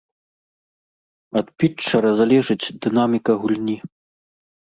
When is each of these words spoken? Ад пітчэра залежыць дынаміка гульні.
Ад 1.41 1.47
пітчэра 1.63 2.09
залежыць 2.21 2.71
дынаміка 2.87 3.31
гульні. 3.45 3.77